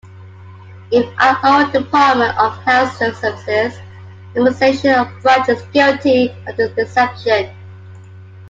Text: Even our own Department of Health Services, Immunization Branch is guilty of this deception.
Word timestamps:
Even 0.89 1.13
our 1.19 1.39
own 1.43 1.69
Department 1.71 2.35
of 2.39 2.57
Health 2.63 2.97
Services, 2.97 3.79
Immunization 4.35 4.95
Branch 5.21 5.47
is 5.47 5.61
guilty 5.71 6.31
of 6.47 6.57
this 6.57 6.71
deception. 6.75 7.55